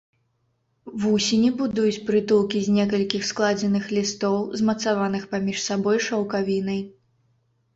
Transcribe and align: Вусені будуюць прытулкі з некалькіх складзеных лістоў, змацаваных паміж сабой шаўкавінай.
Вусені 1.01 1.51
будуюць 1.59 2.01
прытулкі 2.07 2.61
з 2.67 2.73
некалькіх 2.77 3.27
складзеных 3.33 3.85
лістоў, 3.99 4.39
змацаваных 4.63 5.23
паміж 5.35 5.57
сабой 5.67 5.97
шаўкавінай. 6.07 6.81